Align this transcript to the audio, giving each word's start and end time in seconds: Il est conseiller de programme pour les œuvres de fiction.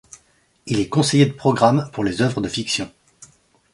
Il 0.65 0.79
est 0.79 0.89
conseiller 0.89 1.27
de 1.27 1.33
programme 1.33 1.87
pour 1.93 2.03
les 2.03 2.23
œuvres 2.23 2.41
de 2.41 2.47
fiction. 2.49 2.91